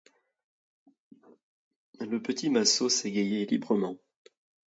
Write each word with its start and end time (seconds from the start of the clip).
Le 1.99 2.19
petit 2.23 2.49
Massot 2.49 2.89
s'égayait 2.89 3.45
librement. 3.45 3.97